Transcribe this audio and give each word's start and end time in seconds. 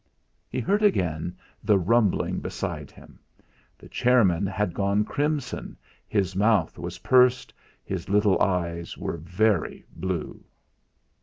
He 0.49 0.59
heard 0.59 0.81
again 0.81 1.37
the 1.63 1.77
rumbling 1.77 2.39
beside 2.39 2.89
him. 2.89 3.19
The 3.77 3.87
chairman 3.87 4.47
had 4.47 4.73
gone 4.73 5.05
crimson, 5.05 5.77
his 6.07 6.35
mouth 6.35 6.79
was 6.79 6.97
pursed, 7.05 7.53
his 7.83 8.09
little 8.09 8.41
eyes 8.41 8.97
were 8.97 9.17
very 9.17 9.85
blue. 9.95 10.43